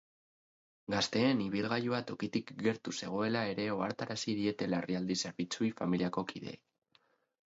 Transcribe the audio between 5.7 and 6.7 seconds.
familiako kideek.